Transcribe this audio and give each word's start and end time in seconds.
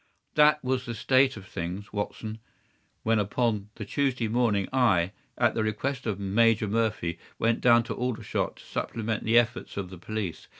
"That 0.33 0.63
was 0.63 0.87
the 0.87 0.95
state 0.95 1.37
of 1.37 1.45
things, 1.45 1.93
Watson, 1.93 2.39
when 3.03 3.19
upon 3.19 3.69
the 3.75 3.85
Tuesday 3.85 4.27
morning 4.27 4.67
I, 4.73 5.11
at 5.37 5.53
the 5.53 5.63
request 5.63 6.07
of 6.07 6.19
Major 6.19 6.67
Murphy, 6.67 7.19
went 7.37 7.61
down 7.61 7.83
to 7.83 7.93
Aldershot 7.93 8.55
to 8.55 8.65
supplement 8.65 9.23
the 9.25 9.37
efforts 9.37 9.77
of 9.77 9.91
the 9.91 9.99
police. 9.99 10.47